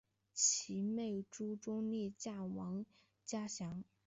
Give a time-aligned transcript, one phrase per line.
[0.33, 2.83] 其妹朱仲丽嫁王
[3.23, 3.83] 稼祥。